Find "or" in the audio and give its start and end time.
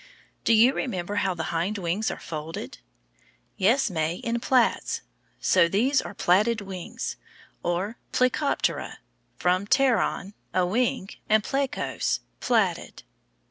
7.61-7.99